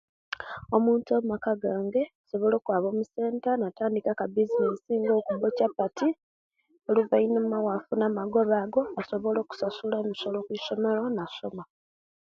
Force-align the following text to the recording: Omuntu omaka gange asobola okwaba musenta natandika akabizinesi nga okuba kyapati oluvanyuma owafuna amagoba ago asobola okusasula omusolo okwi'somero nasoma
Omuntu 0.75 1.09
omaka 1.19 1.51
gange 1.63 2.03
asobola 2.23 2.55
okwaba 2.57 2.87
musenta 2.97 3.49
natandika 3.55 4.09
akabizinesi 4.11 4.91
nga 5.01 5.13
okuba 5.19 5.47
kyapati 5.57 6.07
oluvanyuma 6.89 7.55
owafuna 7.59 8.03
amagoba 8.07 8.53
ago 8.63 8.81
asobola 9.01 9.37
okusasula 9.41 9.95
omusolo 10.03 10.35
okwi'somero 10.39 11.03
nasoma 11.15 11.63